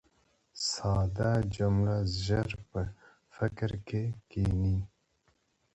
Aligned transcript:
ساده 0.69 1.31
جمله 1.55 1.95
ژر 2.23 2.47
په 2.69 2.81
فکر 3.35 3.69
کښي 3.87 4.03
کښېني. 4.31 4.77